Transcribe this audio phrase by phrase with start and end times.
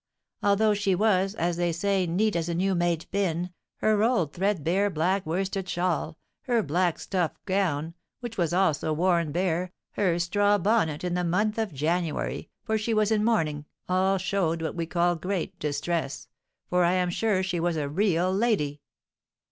[0.41, 3.51] Although she was, as they say, neat as a new made pin,
[3.81, 9.71] her old threadbare black worsted shawl, her black stuff gown, which was also worn bare,
[9.91, 14.63] her straw bonnet, in the month of January, for she was in mourning, all showed
[14.63, 16.27] what we call great distress,
[16.67, 18.81] for I am sure she was a real lady.